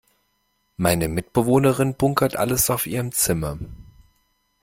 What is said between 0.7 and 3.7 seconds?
Meine Mitbewohnerin bunkert alles auf ihrem Zimmer.